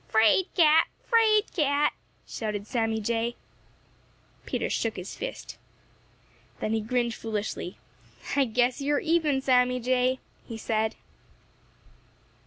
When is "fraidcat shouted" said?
1.03-2.65